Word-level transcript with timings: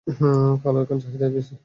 কালো 0.63 0.77
এখন 0.83 0.97
বেশি 0.97 1.03
চাহিদায় 1.03 1.31
আছে। 1.39 1.55